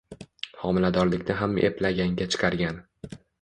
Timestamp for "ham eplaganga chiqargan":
1.41-2.81